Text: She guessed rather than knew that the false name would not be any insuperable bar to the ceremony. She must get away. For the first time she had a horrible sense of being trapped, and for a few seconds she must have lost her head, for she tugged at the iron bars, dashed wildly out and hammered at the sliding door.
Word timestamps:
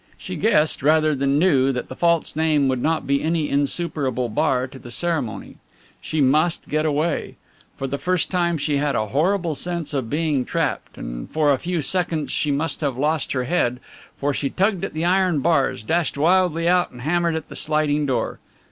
She 0.17 0.35
guessed 0.35 0.81
rather 0.81 1.13
than 1.13 1.37
knew 1.37 1.71
that 1.71 1.87
the 1.87 1.95
false 1.95 2.35
name 2.35 2.67
would 2.67 2.81
not 2.81 3.05
be 3.05 3.21
any 3.21 3.47
insuperable 3.47 4.29
bar 4.29 4.65
to 4.65 4.79
the 4.79 4.89
ceremony. 4.89 5.57
She 6.01 6.21
must 6.21 6.67
get 6.69 6.87
away. 6.87 7.35
For 7.77 7.85
the 7.85 7.99
first 7.99 8.31
time 8.31 8.57
she 8.57 8.77
had 8.77 8.95
a 8.95 9.09
horrible 9.09 9.53
sense 9.53 9.93
of 9.93 10.09
being 10.09 10.43
trapped, 10.43 10.97
and 10.97 11.29
for 11.29 11.51
a 11.53 11.59
few 11.59 11.83
seconds 11.83 12.31
she 12.31 12.49
must 12.49 12.81
have 12.81 12.97
lost 12.97 13.33
her 13.33 13.43
head, 13.43 13.79
for 14.19 14.33
she 14.33 14.49
tugged 14.49 14.83
at 14.83 14.93
the 14.95 15.05
iron 15.05 15.39
bars, 15.39 15.83
dashed 15.83 16.17
wildly 16.17 16.67
out 16.67 16.89
and 16.89 17.01
hammered 17.01 17.35
at 17.35 17.49
the 17.49 17.55
sliding 17.55 18.07
door. 18.07 18.39